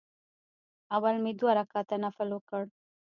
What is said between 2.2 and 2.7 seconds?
وکړ.